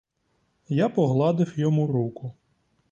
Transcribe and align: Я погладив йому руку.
Я 0.69 0.89
погладив 0.89 1.59
йому 1.59 1.87
руку. 1.87 2.33